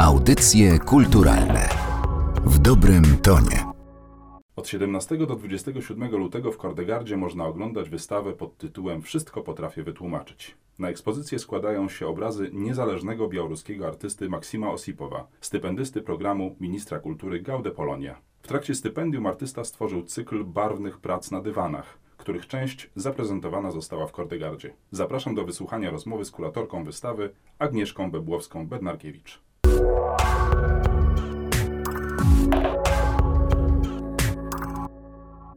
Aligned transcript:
Audycje 0.00 0.78
kulturalne 0.78 1.68
w 2.44 2.58
dobrym 2.58 3.02
tonie. 3.22 3.64
Od 4.56 4.68
17 4.68 5.16
do 5.16 5.26
27 5.26 6.10
lutego 6.10 6.52
w 6.52 6.56
Kordegardzie 6.56 7.16
można 7.16 7.46
oglądać 7.46 7.88
wystawę 7.88 8.32
pod 8.32 8.56
tytułem 8.56 9.02
Wszystko 9.02 9.42
potrafię 9.42 9.82
wytłumaczyć. 9.82 10.56
Na 10.78 10.88
ekspozycję 10.88 11.38
składają 11.38 11.88
się 11.88 12.06
obrazy 12.06 12.50
niezależnego 12.52 13.28
białoruskiego 13.28 13.86
artysty 13.86 14.28
Maksima 14.28 14.70
Osipowa, 14.70 15.26
stypendysty 15.40 16.02
programu 16.02 16.56
Ministra 16.60 16.98
Kultury 16.98 17.40
Gaude 17.40 17.70
Polonia. 17.70 18.20
W 18.42 18.48
trakcie 18.48 18.74
stypendium 18.74 19.26
artysta 19.26 19.64
stworzył 19.64 20.02
cykl 20.02 20.44
barwnych 20.44 20.98
prac 20.98 21.30
na 21.30 21.40
dywanach, 21.40 21.98
których 22.16 22.46
część 22.46 22.90
zaprezentowana 22.96 23.70
została 23.70 24.06
w 24.06 24.12
Kordegardzie. 24.12 24.74
Zapraszam 24.90 25.34
do 25.34 25.44
wysłuchania 25.44 25.90
rozmowy 25.90 26.24
z 26.24 26.30
kuratorką 26.30 26.84
wystawy 26.84 27.30
Agnieszką 27.58 28.10
Bebłowską-Bednarkiewicz. 28.10 29.47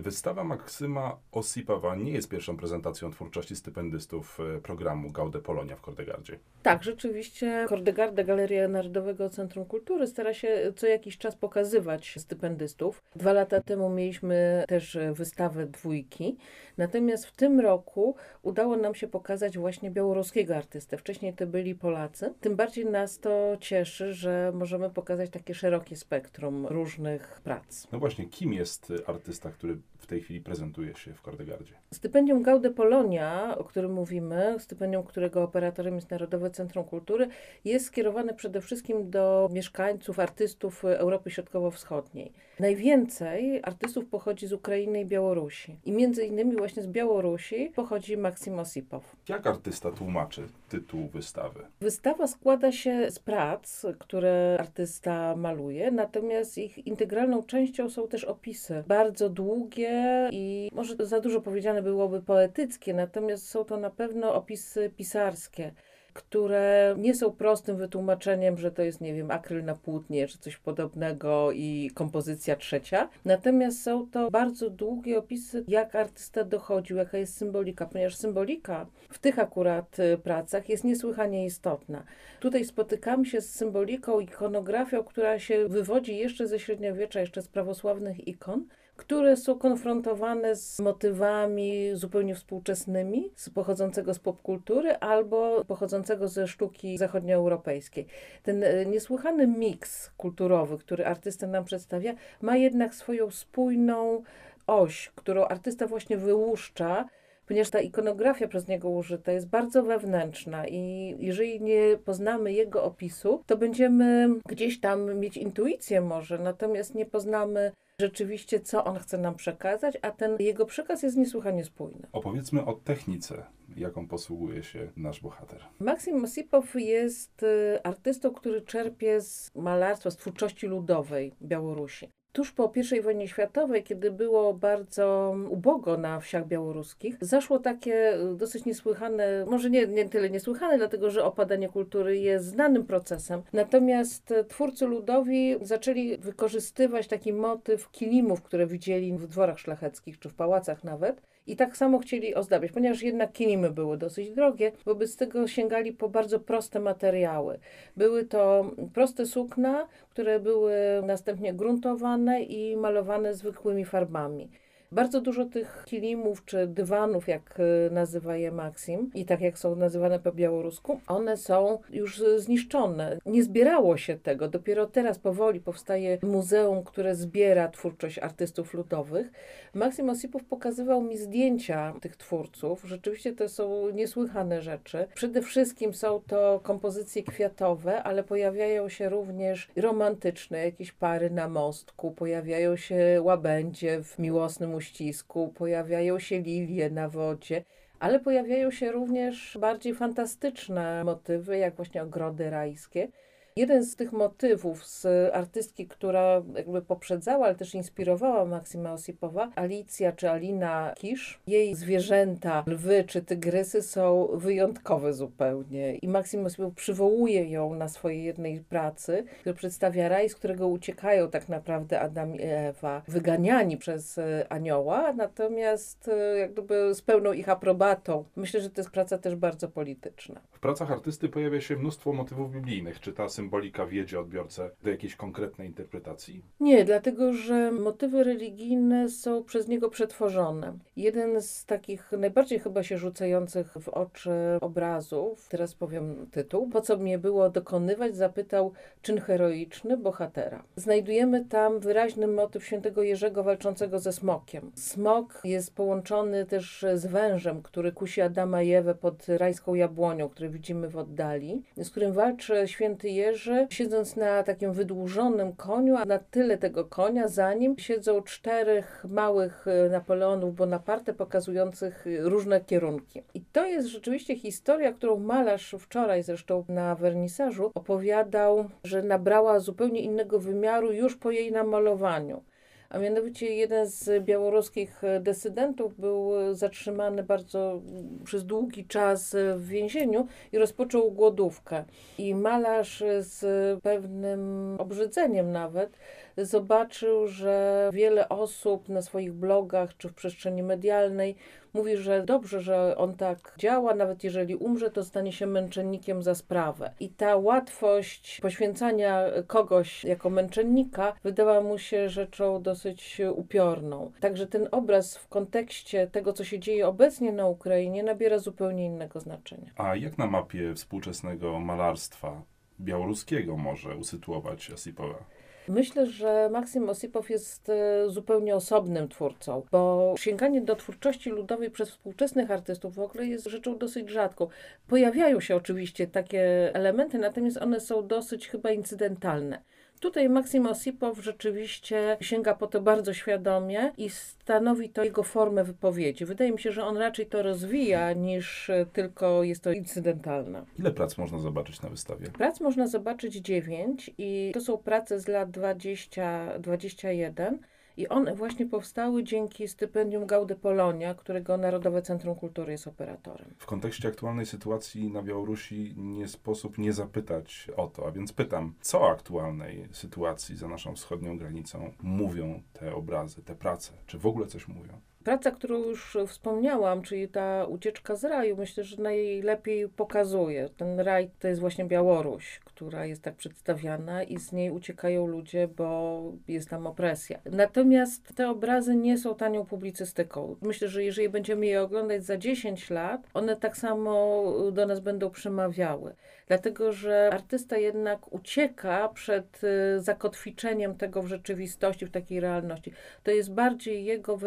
Wystawa 0.02 0.44
Maksyma 0.44 1.20
Osipowa 1.32 1.96
nie 1.96 2.12
jest 2.12 2.30
pierwszą 2.30 2.58
prezentacją 2.58 3.12
twórczości 3.12 3.55
stypendystów 3.55 4.40
e, 4.40 4.59
programu 4.59 5.12
Gaude 5.12 5.40
Polonia 5.40 5.76
w 5.76 5.82
Kordegardzie. 5.82 6.40
Tak, 6.64 6.84
rzeczywiście 6.84 7.66
Kordegarda, 7.70 8.23
Galeria 8.23 8.68
Narodowego 8.68 9.30
Centrum 9.30 9.66
Kultury 9.66 10.08
stara 10.08 10.34
się 10.34 10.73
co 10.76 10.88
jakiś 10.88 11.18
czas 11.18 11.36
pokazywać 11.36 12.16
stypendystów. 12.18 13.02
Dwa 13.16 13.34
lata 13.34 13.62
temu 13.62 13.90
mieliśmy 13.90 14.66
też 14.68 14.98
wystawę 15.14 15.66
dwójki, 15.66 16.38
natomiast 16.78 17.26
w 17.26 17.31
tym 17.31 17.59
roku 17.59 18.16
udało 18.42 18.78
nam 18.78 18.95
się 18.95 19.08
pokazać 19.08 19.58
właśnie 19.58 19.92
białoruskiego 19.92 20.56
artystę. 20.58 20.98
Wcześniej 20.98 21.34
to 21.34 21.48
byli 21.48 21.76
Polacy. 21.76 22.34
Tym 22.42 22.56
bardziej 22.56 22.86
nas 22.86 23.20
to 23.20 23.58
cieszy, 23.59 24.14
że 24.14 24.52
możemy 24.56 24.90
pokazać 24.90 25.30
takie 25.30 25.54
szerokie 25.54 25.95
spektrum 25.95 26.68
różnych 26.68 27.42
prac. 27.44 27.88
No 27.92 28.00
właśnie, 28.00 28.25
kim 28.25 28.53
jest 28.53 28.94
artysta, 29.08 29.52
który 29.52 29.78
w 30.02 30.07
tej 30.07 30.21
chwili 30.21 30.41
prezentuje 30.41 30.95
się 30.95 31.13
w 31.13 31.21
Kordegardzie? 31.21 31.73
Stypendium 31.94 32.44
Gaude 32.44 32.71
Polonia, 32.71 33.57
o 33.57 33.63
którym 33.63 33.94
mówimy, 33.94 34.55
stypendium, 34.59 35.03
którego 35.03 35.44
operatorem 35.44 35.95
jest 35.95 36.11
Narodowe 36.11 36.49
Centrum 36.49 36.85
Kultury, 36.85 37.27
jest 37.66 37.85
skierowane 37.85 38.33
przede 38.33 38.61
wszystkim 38.61 39.09
do 39.09 39.49
mieszkańców, 39.52 40.19
artystów 40.19 40.85
Europy 40.85 41.31
Środkowo-Wschodniej. 41.31 42.33
Najwięcej 42.59 43.59
artystów 43.63 44.05
pochodzi 44.05 44.47
z 44.47 44.53
Ukrainy 44.53 45.02
i 45.02 45.05
Białorusi. 45.05 45.79
I 45.85 45.91
między 45.91 46.25
innymi 46.25 46.55
właśnie 46.57 46.83
z 46.83 46.88
Białorusi 46.88 47.72
pochodzi 47.75 48.17
Maksim 48.17 48.59
Osipow. 48.59 49.16
Jak 49.29 49.47
artysta 49.47 49.91
tłumaczy 49.91 50.47
tytuł 50.69 51.07
wystawy? 51.07 51.59
Wystawa 51.81 52.27
składa 52.27 52.72
się 52.72 53.11
z 53.11 53.19
prac, 53.19 53.85
które 53.99 54.57
artysta 54.59 55.35
maluje, 55.35 55.91
natomiast 55.91 56.57
ich 56.57 56.88
integralną 56.88 57.44
częścią 57.44 57.89
są 57.89 58.07
też 58.07 58.23
opisy. 58.23 58.83
Bardzo 58.88 59.29
długie 59.29 59.91
i 60.31 60.70
może 60.73 60.95
za 61.00 61.20
dużo 61.20 61.42
powiedziane 61.42 61.81
byłoby 61.81 62.22
poetyckie, 62.22 62.94
natomiast 62.94 63.50
są 63.50 63.66
to 63.66 63.78
na 63.78 63.89
pewno 63.89 64.34
opisy 64.34 64.92
pisarskie 64.97 65.72
które 66.14 66.95
nie 66.97 67.16
są 67.16 67.31
prostym 67.31 67.78
wytłumaczeniem, 67.78 68.58
że 68.58 68.72
to 68.72 68.81
jest, 68.81 69.02
nie 69.02 69.14
wiem, 69.14 69.31
akryl 69.31 69.66
na 69.66 69.75
płótnie 69.75 70.28
czy 70.28 70.38
coś 70.38 70.58
podobnego 70.58 71.52
i 71.52 71.92
kompozycja 71.94 72.56
trzecia. 72.56 73.09
Natomiast 73.25 73.84
są 73.84 74.08
to 74.12 74.31
bardzo 74.31 74.69
długie 74.69 75.17
opisy, 75.17 75.64
jak 75.67 75.95
artysta 75.95 76.44
dochodził, 76.44 76.97
jaka 76.97 77.17
jest 77.17 77.38
symbolika, 77.38 77.86
ponieważ 77.86 78.16
symbolika 78.16 78.86
w 79.09 79.19
tych 79.19 79.39
akurat 79.39 80.00
y, 80.00 80.17
pracach 80.17 80.69
jest 80.69 80.84
niesłychanie 80.84 81.45
istotna. 81.45 82.03
Tutaj 82.39 82.66
spotykamy 82.66 83.25
się 83.25 83.42
z 83.42 83.56
symboliką, 83.56 84.19
ikonografią, 84.19 85.03
która 85.03 85.39
się 85.39 85.67
wywodzi 85.67 86.17
jeszcze 86.17 86.47
ze 86.47 86.59
średniowiecza, 86.59 87.19
jeszcze 87.19 87.42
z 87.42 87.47
prawosławnych 87.47 88.28
ikon, 88.28 88.66
które 88.95 89.38
są 89.38 89.59
konfrontowane 89.59 90.56
z 90.56 90.80
motywami 90.80 91.90
zupełnie 91.94 92.35
współczesnymi, 92.35 93.31
z 93.35 93.50
pochodzącego 93.50 94.13
z 94.13 94.19
popkultury 94.19 94.96
albo 94.96 95.66
pochodzącego 95.66 96.28
ze 96.28 96.47
sztuki 96.47 96.97
zachodnioeuropejskiej. 96.97 98.06
Ten 98.44 98.63
e, 98.63 98.85
niesłychany 98.85 99.47
miks 99.47 100.12
kulturowy, 100.18 100.78
który 100.78 101.06
artysta 101.06 101.47
nam 101.47 101.66
przedstawia, 101.66 102.13
ma 102.41 102.57
jednak 102.57 102.96
swoją 102.96 103.31
spójną 103.31 104.24
oś, 104.68 105.12
którą 105.16 105.46
artysta 105.46 105.88
właśnie 105.88 106.18
wyłuszcza 106.18 107.06
ponieważ 107.52 107.69
ta 107.69 107.79
ikonografia 107.79 108.47
przez 108.47 108.68
niego 108.68 108.90
użyta 108.90 109.31
jest 109.31 109.47
bardzo 109.47 109.84
wewnętrzna 109.84 110.68
i 110.68 111.16
jeżeli 111.19 111.62
nie 111.62 111.97
poznamy 112.06 112.53
jego 112.53 112.84
opisu, 112.84 113.44
to 113.46 113.58
będziemy 113.58 114.29
gdzieś 114.46 114.79
tam 114.79 115.19
mieć 115.19 115.38
intuicję 115.38 116.02
może, 116.02 116.38
natomiast 116.38 116.96
nie 116.96 117.06
poznamy 117.06 117.72
rzeczywiście, 118.01 118.59
co 118.59 118.84
on 118.84 119.00
chce 119.00 119.17
nam 119.17 119.35
przekazać, 119.35 119.97
a 120.01 120.12
ten 120.12 120.35
jego 120.39 120.66
przekaz 120.66 121.03
jest 121.03 121.17
niesłychanie 121.17 121.63
spójny. 121.63 122.07
Opowiedzmy 122.12 122.66
o 122.66 122.73
technice, 122.73 123.44
jaką 123.78 124.07
posługuje 124.07 124.63
się 124.63 124.91
nasz 124.97 125.22
bohater. 125.22 125.66
Maksim 125.79 126.23
Osipow 126.23 126.75
jest 126.75 127.44
y, 127.44 127.79
artystą, 127.84 128.31
który 128.31 128.61
czerpie 128.61 129.22
z 129.22 129.51
malarstwa, 129.56 130.11
z 130.11 130.17
twórczości 130.17 130.67
ludowej 130.67 131.34
Białorusi. 131.41 132.09
Tuż 132.34 132.52
po 132.52 132.72
I 132.97 133.02
wojnie 133.02 133.28
światowej, 133.28 133.84
kiedy 133.84 134.12
było 134.12 134.53
bardzo 134.53 135.36
ubogo 135.50 135.97
na 135.97 136.19
wsiach 136.19 136.47
białoruskich, 136.47 137.18
zaszło 137.22 137.59
takie 137.59 138.18
dosyć 138.36 138.66
niesłychane, 138.66 139.46
może 139.47 139.69
nie, 139.69 139.88
nie 139.88 140.09
tyle 140.09 140.30
niesłychane, 140.30 140.78
dlatego 140.78 141.12
że 141.12 141.24
opadanie 141.24 141.70
kultury 141.70 142.18
jest 142.18 142.46
znanym 142.46 142.86
procesem. 142.86 143.41
Natomiast 143.53 144.34
twórcy 144.47 144.86
ludowi 144.86 145.56
zaczęli 145.62 146.18
wykorzystywać 146.18 147.08
taki 147.08 147.34
motyw 147.34 147.91
kilimów, 147.91 148.41
które 148.41 148.68
widzieli 148.68 149.14
w 149.14 149.28
dworach 149.28 149.59
szlacheckich 149.59 150.20
czy 150.20 150.30
w 150.30 150.36
pałacach 150.36 150.84
nawet. 150.84 151.22
I 151.47 151.56
tak 151.56 151.78
samo 151.78 152.00
chcieli 152.00 152.36
ozdabiać, 152.36 152.72
ponieważ 152.72 153.02
jednak 153.03 153.31
kilimy 153.31 153.72
były 153.72 153.97
dosyć 153.97 154.31
drogie, 154.31 154.72
wobec 154.86 155.16
tego 155.16 155.47
sięgali 155.47 155.94
po 155.94 156.09
bardzo 156.09 156.40
proste 156.40 156.80
materiały. 156.80 157.59
Były 157.97 158.25
to 158.25 158.72
proste 158.94 159.25
sukna, 159.25 159.88
które 160.09 160.40
były 160.40 160.74
następnie 161.03 161.53
gruntowane 161.53 162.21
i 162.40 162.78
malowane 162.78 163.34
zwykłymi 163.34 163.86
farbami. 163.86 164.52
Bardzo 164.94 165.22
dużo 165.22 165.46
tych 165.46 165.84
kilimów 165.85 166.46
czy 166.46 166.68
dywanów, 166.68 167.28
jak 167.28 167.59
e, 167.59 167.94
nazywa 167.94 168.35
je 168.38 168.52
Maxim, 168.52 169.12
i 169.16 169.25
tak 169.25 169.41
jak 169.41 169.57
są 169.57 169.75
nazywane 169.75 170.19
po 170.19 170.31
białorusku, 170.31 171.00
one 171.07 171.38
są 171.38 171.79
już 171.90 172.24
zniszczone. 172.38 173.18
Nie 173.25 173.44
zbierało 173.44 173.97
się 173.97 174.18
tego. 174.18 174.47
Dopiero 174.47 174.85
teraz 174.85 175.19
powoli 175.19 175.59
powstaje 175.59 176.18
muzeum, 176.24 176.84
które 176.84 177.16
zbiera 177.16 177.68
twórczość 177.68 178.19
artystów 178.19 178.74
ludowych. 178.74 179.31
Maxim 179.74 180.09
Osipow 180.09 180.44
pokazywał 180.44 181.02
mi 181.02 181.18
zdjęcia 181.18 181.94
tych 182.02 182.18
twórców. 182.18 182.84
Rzeczywiście 182.85 183.34
to 183.34 183.50
są 183.50 183.90
niesłychane 183.90 184.62
rzeczy. 184.62 185.08
Przede 185.13 185.41
wszystkim 185.41 185.94
są 185.94 186.22
to 186.28 186.59
kompozycje 186.63 187.23
kwiatowe, 187.23 188.03
ale 188.03 188.23
pojawiają 188.23 188.90
się 188.90 189.09
również 189.09 189.68
romantyczne, 189.75 190.66
jakieś 190.66 190.91
pary 190.91 191.29
na 191.29 191.50
mostku, 191.50 192.12
pojawiają 192.12 192.75
się 192.75 193.22
łabędzie 193.22 194.03
w 194.03 194.19
miłosnym 194.19 194.81
uścisku, 194.81 195.53
pojawiają 195.56 196.19
się 196.19 196.42
lilie 196.42 196.90
na 196.90 197.09
wodzie, 197.09 197.64
ale 198.00 198.19
pojawiają 198.19 198.72
się 198.72 198.92
również 198.92 199.58
bardziej 199.62 199.94
fantastyczne 199.96 201.03
motywy, 201.03 201.58
jak 201.58 201.75
właśnie 201.75 202.03
ogrody 202.03 202.50
rajskie. 202.50 203.08
Jeden 203.56 203.85
z 203.85 203.95
tych 203.95 204.12
motywów 204.12 204.85
z 204.85 205.06
artystki, 205.34 205.88
która 205.88 206.41
jakby 206.56 206.81
poprzedzała, 206.81 207.45
ale 207.45 207.56
też 207.56 207.75
inspirowała 207.75 208.45
Maksyma 208.45 208.94
Osipowa, 208.94 209.51
Alicja 209.56 210.12
czy 210.12 210.29
Alina 210.29 210.94
Kisz, 210.97 211.39
jej 211.47 211.75
zwierzęta, 211.75 212.63
lwy 212.67 213.03
czy 213.03 213.22
tygrysy 213.22 213.81
są 213.81 214.28
wyjątkowe 214.34 215.13
zupełnie. 215.13 215.95
I 215.95 216.07
Maksym 216.07 216.45
Osipow 216.45 216.73
przywołuje 216.73 217.45
ją 217.50 217.75
na 217.75 217.88
swojej 217.88 218.23
jednej 218.23 218.59
pracy, 218.59 219.23
która 219.40 219.55
przedstawia 219.55 220.09
raj, 220.09 220.29
z 220.29 220.35
którego 220.35 220.67
uciekają 220.67 221.29
tak 221.29 221.49
naprawdę 221.49 221.99
Adam 221.99 222.35
i 222.35 222.40
Ewa, 222.41 223.02
wyganiani 223.08 223.78
przez 223.78 224.20
anioła, 224.49 225.14
natomiast 225.14 226.08
e, 226.08 226.37
jak 226.37 226.53
gdyby 226.53 226.96
z 226.96 227.02
pełną 227.02 227.34
ich 227.34 227.49
aprobatą. 227.49 228.26
Myślę, 228.35 228.61
że 228.61 228.70
to 228.70 228.81
jest 228.81 228.91
praca 228.91 229.17
też 229.17 229.35
bardzo 229.35 229.67
polityczna. 229.67 230.41
W 230.52 230.59
pracach 230.59 230.91
artysty 230.91 231.29
pojawia 231.29 231.61
się 231.61 231.76
mnóstwo 231.76 232.14
motywów 232.14 232.52
biblijnych. 232.52 232.99
Czy 232.99 233.14
ta 233.14 233.29
symbolika 233.41 233.85
wiedzie 233.85 234.20
odbiorcę 234.20 234.70
do 234.84 234.90
jakiejś 234.90 235.16
konkretnej 235.16 235.67
interpretacji? 235.67 236.41
Nie, 236.59 236.85
dlatego 236.85 237.34
że 237.34 237.72
motywy 237.72 238.23
religijne 238.23 239.09
są 239.09 239.43
przez 239.43 239.67
niego 239.67 239.90
przetworzone. 239.90 240.78
Jeden 240.96 241.41
z 241.41 241.66
takich 241.66 242.11
najbardziej 242.11 242.59
chyba 242.59 242.84
się 242.84 242.97
rzucających 242.97 243.73
w 243.73 243.90
oczy 243.90 244.32
obrazów, 244.61 245.47
teraz 245.49 245.76
powiem 245.76 246.28
tytuł, 246.32 246.70
po 246.70 246.82
co 246.82 246.97
mnie 246.97 247.20
było 247.20 247.49
dokonywać, 247.49 248.16
zapytał 248.16 248.73
czyn 249.02 249.22
heroiczny 249.22 249.97
bohatera. 249.97 250.64
Znajdujemy 250.76 251.46
tam 251.46 251.79
wyraźny 251.79 252.28
motyw 252.28 252.66
świętego 252.66 253.03
Jerzego 253.03 253.43
walczącego 253.43 253.99
ze 253.99 254.14
smokiem. 254.14 254.72
Smok 254.76 255.41
jest 255.43 255.76
połączony 255.76 256.46
też 256.46 256.86
z 256.93 257.05
wężem, 257.05 257.62
który 257.62 257.91
kusi 257.91 258.22
Adama 258.22 258.62
i 258.62 258.72
Ewę 258.72 258.96
pod 258.96 259.27
rajską 259.27 259.74
jabłonią, 259.75 260.29
który 260.29 260.50
widzimy 260.50 260.89
w 260.89 260.98
oddali, 260.98 261.62
z 261.77 261.89
którym 261.89 262.13
walczy 262.13 262.63
święty 262.65 263.10
Jerzy 263.10 263.30
wieży, 263.31 263.67
siedząc 263.69 264.15
na 264.15 264.43
takim 264.43 264.74
wydłużonym 264.74 265.53
koniu, 265.53 265.95
a 265.95 266.05
na 266.05 266.19
tyle 266.19 266.57
tego 266.57 266.86
konia 266.86 267.27
za 267.27 267.53
nim 267.53 267.77
siedzą 267.77 268.22
czterech 268.22 269.05
małych 269.10 269.67
e, 269.67 269.89
Napoleonów 269.89 270.55
Bonaparte 270.55 271.13
pokazujących 271.13 272.05
różne 272.19 272.62
kierunki. 272.62 273.24
I 273.33 273.41
to 273.41 273.65
jest 273.65 273.88
rzeczywiście 273.88 274.36
historia, 274.36 274.93
którą 274.93 275.17
malarz 275.17 275.75
wczoraj 275.79 276.24
zresztą 276.24 276.65
na 276.69 276.95
wernisażu 276.95 277.72
opowiadał, 277.74 278.69
że 278.83 279.03
nabrała 279.03 279.60
zupełnie 279.60 280.01
innego 280.01 280.39
wymiaru 280.39 280.93
już 280.93 281.15
po 281.15 281.31
jej 281.31 281.51
namalowaniu. 281.51 282.43
A 282.91 283.00
mianowicie 283.00 283.55
jeden 283.55 283.88
z 283.88 284.25
białoruskich 284.25 285.01
dysydentów 285.20 286.00
był 286.00 286.32
zatrzymany 286.51 287.24
bardzo 287.24 287.82
przez 288.24 288.46
długi 288.46 288.86
czas 288.86 289.36
w 289.55 289.67
więzieniu 289.67 290.27
i 290.51 290.58
rozpoczął 290.58 291.12
głodówkę. 291.12 291.84
I 292.17 292.36
malarz 292.36 293.03
z 293.20 293.39
pewnym 293.82 294.75
obrzydzeniem 294.79 295.51
nawet 295.51 295.98
zobaczył, 296.38 297.27
że 297.27 297.89
wiele 297.93 298.29
osób 298.29 298.89
na 298.89 299.01
swoich 299.01 299.33
blogach 299.33 299.98
czy 299.98 300.10
w 300.10 300.13
przestrzeni 300.13 300.63
medialnej 300.63 301.36
mówi, 301.74 301.98
że 301.98 302.24
dobrze, 302.24 302.62
że 302.62 302.98
on 302.98 303.15
tak 303.15 303.53
działa, 303.57 303.95
nawet 303.95 304.24
jeżeli 304.24 304.55
umrze, 304.55 304.91
to 304.91 305.03
stanie 305.03 305.31
się 305.31 305.48
męczennikiem 305.48 306.24
za 306.24 306.36
sprawę. 306.36 306.93
I 307.00 307.10
ta 307.10 307.36
łatwość 307.36 308.39
poświęcania 308.41 309.24
kogoś 309.48 310.03
jako 310.03 310.29
męczennika 310.29 311.13
wydała 311.24 311.62
mu 311.62 311.77
się 311.77 312.10
rzeczą 312.10 312.62
dosyć 312.62 313.22
upiorną. 313.36 314.12
Także 314.19 314.48
ten 314.48 314.67
obraz 314.72 315.17
w 315.17 315.27
kontekście 315.27 316.07
tego, 316.07 316.33
co 316.33 316.43
się 316.43 316.60
dzieje 316.60 316.88
obecnie 316.88 317.31
na 317.31 317.48
Ukrainie, 317.48 318.03
nabiera 318.03 318.39
zupełnie 318.39 318.86
innego 318.86 319.19
znaczenia. 319.19 319.72
A 319.75 319.95
jak 319.95 320.17
na 320.17 320.27
mapie 320.27 320.74
współczesnego 320.75 321.60
malarstwa 321.60 322.41
białoruskiego 322.79 323.57
może 323.57 323.95
usytuować 323.95 324.72
Osipowa? 324.72 325.24
Myślę, 325.72 326.06
że 326.06 326.50
Maksym 326.51 326.89
Osipow 326.89 327.29
jest 327.29 327.70
e, 327.70 328.10
zupełnie 328.10 328.56
osobnym 328.56 329.10
twórcą, 329.10 329.63
bo 329.72 330.13
sięganie 330.18 330.62
do 330.62 330.75
twórczości 330.75 331.29
ludowej 331.29 331.72
przez 331.72 331.89
współczesnych 331.89 332.51
artystów 332.51 332.96
w 332.96 333.00
ogóle 333.00 333.25
jest 333.25 333.46
rzeczą 333.48 333.77
dosyć 333.77 334.10
rzadką. 334.10 334.48
Pojawiają 334.88 335.39
się 335.39 335.56
oczywiście 335.56 336.08
takie 336.08 336.75
elementy, 336.75 337.18
natomiast 337.18 337.58
one 337.58 337.79
są 337.79 338.08
dosyć 338.08 338.48
chyba 338.48 338.72
incydentalne. 338.72 339.62
Tutaj 340.01 340.29
Maksim 340.29 340.68
Osipow 340.68 341.24
rzeczywiście 341.24 342.17
sięga 342.22 342.53
po 342.53 342.67
to 342.67 342.82
bardzo 342.82 343.13
świadomie 343.13 343.91
i 343.98 344.10
stanowi 344.10 344.89
to 344.89 345.03
jego 345.03 345.24
formę 345.24 345.63
wypowiedzi. 345.63 346.25
Wydaje 346.25 346.51
mi 346.51 346.60
się, 346.60 346.72
że 346.72 346.86
on 346.86 346.98
raczej 346.98 347.25
to 347.25 347.41
rozwija 347.41 348.13
niż 348.13 348.72
tylko 348.94 349.44
jest 349.44 349.63
to 349.63 349.72
incydentalne. 349.72 350.65
Ile 350.79 350.91
prac 350.91 351.17
można 351.17 351.39
zobaczyć 351.39 351.82
na 351.82 351.89
wystawie? 351.89 352.27
Prac 352.27 352.60
można 352.60 352.88
zobaczyć 352.88 353.36
dziewięć 353.36 354.12
i 354.17 354.51
to 354.53 354.62
są 354.62 354.77
prace 354.77 355.20
z 355.20 355.27
lat 355.27 355.51
20-21. 355.62 357.58
I 357.98 358.08
one 358.08 358.36
właśnie 358.36 358.65
powstały 358.65 359.24
dzięki 359.24 359.67
stypendium 359.67 360.25
Gaudy 360.25 360.55
Polonia, 360.55 361.15
którego 361.15 361.58
Narodowe 361.58 362.01
Centrum 362.01 362.36
Kultury 362.36 362.72
jest 362.72 362.88
operatorem. 362.88 363.55
W 363.58 363.65
kontekście 363.65 364.08
aktualnej 364.08 364.46
sytuacji 364.46 365.12
na 365.12 365.24
Białorusi 365.24 365.93
nie 365.98 366.27
sposób 366.27 366.77
nie 366.77 366.93
zapytać 366.93 367.67
o 367.77 367.88
to, 367.88 368.08
a 368.08 368.12
więc 368.12 368.34
pytam, 368.34 368.74
co 368.81 369.01
o 369.01 369.10
aktualnej 369.10 369.88
sytuacji 369.91 370.58
za 370.58 370.67
naszą 370.67 370.96
wschodnią 370.96 371.38
granicą 371.38 371.93
mówią 372.01 372.62
te 372.74 372.96
obrazy, 372.96 373.43
te 373.43 373.55
prace? 373.55 373.91
Czy 374.07 374.17
w 374.17 374.25
ogóle 374.25 374.48
coś 374.48 374.67
mówią? 374.67 375.01
Praca, 375.24 375.51
którą 375.51 375.84
już 375.84 376.18
wspomniałam, 376.27 377.01
czyli 377.01 377.27
ta 377.27 377.65
ucieczka 377.65 378.15
z 378.15 378.24
raju, 378.24 378.58
myślę, 378.58 378.84
że 378.84 379.01
najlepiej 379.01 379.89
pokazuje. 379.89 380.70
Ten 380.77 381.00
raj 381.00 381.29
to 381.39 381.48
jest 381.48 381.62
właśnie 381.62 381.86
Białoruś, 381.86 382.60
która 382.65 383.06
jest 383.06 383.22
tak 383.22 383.36
przedstawiana 383.36 384.24
i 384.24 384.39
z 384.39 384.51
niej 384.51 384.72
uciekają 384.72 385.27
ludzie, 385.27 385.68
bo 385.68 386.22
jest 386.48 386.70
tam 386.70 386.88
opresja. 386.88 387.39
Natomiast 387.46 388.36
te 388.36 388.50
obrazy 388.50 388.96
nie 388.96 389.18
są 389.18 389.36
tanią 389.36 389.65
publicystyką. 389.65 390.56
Myślę, 390.62 390.88
że 390.88 391.03
jeżeli 391.03 391.29
będziemy 391.29 391.65
je 391.65 391.82
oglądać 391.82 392.25
za 392.25 392.38
10 392.38 392.89
lat, 392.89 393.27
one 393.34 393.56
tak 393.56 393.77
samo 393.77 394.44
do 394.72 394.86
nas 394.86 395.00
będą 395.00 395.29
przemawiały. 395.29 396.15
Dlatego, 396.48 396.91
że 396.91 397.29
artysta 397.34 397.77
jednak 397.77 398.34
ucieka 398.34 399.10
przed 399.10 399.62
y, 399.63 400.01
zakotwiczeniem 400.01 400.96
tego 400.96 401.22
w 401.24 401.27
rzeczywistości, 401.27 402.06
w 402.06 402.12
takiej 402.12 402.39
realności. 402.39 402.94
To 403.24 403.32
jest 403.32 403.53
bardziej 403.53 404.06
jego 404.06 404.38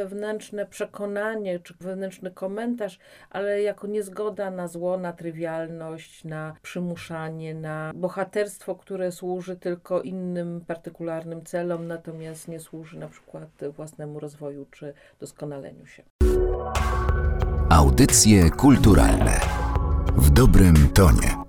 wewnętrzne 0.64 0.70
przekonanie 0.70 1.58
czy 1.58 1.74
wewnętrzny 1.80 2.30
komentarz, 2.30 2.98
ale 3.30 3.62
jako 3.62 3.86
niezgoda 3.86 4.50
na 4.50 4.68
zło, 4.68 4.98
na 4.98 5.12
trywialność, 5.12 6.24
na 6.24 6.54
przymuszanie, 6.62 7.54
na 7.54 7.92
bohaterstwo, 7.94 8.74
które 8.74 9.12
służy 9.12 9.56
tylko 9.56 10.02
innym 10.02 10.60
partykularnym 10.66 11.44
celom, 11.44 11.86
natomiast 11.86 12.48
nie 12.48 12.60
służy 12.60 12.98
na 12.98 13.08
przykład 13.08 13.48
własnemu 13.76 14.20
rozwoju 14.20 14.66
czy 14.70 14.94
doskonaleniu 15.20 15.86
się. 15.86 16.02
Audycje 17.70 18.50
kulturalne 18.50 19.40
w 20.16 20.30
dobrym 20.30 20.88
tonie. 20.94 21.43